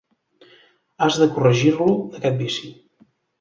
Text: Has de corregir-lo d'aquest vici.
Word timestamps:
Has 1.07 1.19
de 1.23 1.27
corregir-lo 1.35 1.91
d'aquest 2.15 2.41
vici. 2.41 2.73